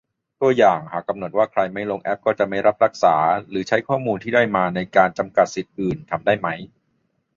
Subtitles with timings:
[0.41, 3.15] ตัวอย่าง: หากกำหนดว่าใครไม่ลงแอปก็จะไม่รับรักษา
[3.49, 6.47] หรือใช้ข้อมูลที่ได้มาในการกำจัดสิทธิ์อื่น ทำได้ไหม?